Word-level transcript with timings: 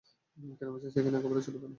কেনা-বেচা 0.57 0.87
সেখানে 0.95 1.15
একেবারেই 1.17 1.45
চলিবে 1.47 1.59
না। 1.59 1.69